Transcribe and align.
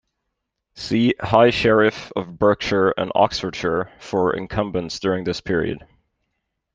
See 0.73 1.13
High 1.21 1.51
Sheriff 1.51 2.11
of 2.15 2.39
Berkshire 2.39 2.89
and 2.97 3.11
Oxfordshire 3.13 3.91
for 3.99 4.35
incumbents 4.35 4.97
during 4.99 5.25
this 5.25 5.41
period. 5.41 5.85